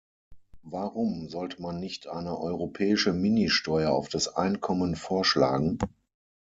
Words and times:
Warum 0.63 1.29
sollte 1.29 1.61
man 1.61 1.79
nicht 1.79 2.07
eine 2.07 2.39
europäische 2.39 3.13
Ministeuer 3.13 3.91
auf 3.91 4.09
das 4.09 4.29
Einkommen 4.29 4.95
vorschlagen? 4.95 5.77